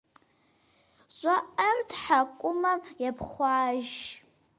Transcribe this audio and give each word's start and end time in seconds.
Щӏыӏэр 1.15 1.79
тхьэкӏумэм 1.89 2.79
епхъуащ. 3.07 3.91